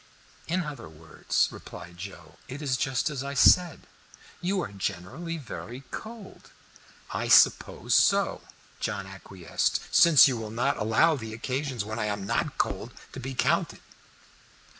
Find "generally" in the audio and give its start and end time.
4.71-5.37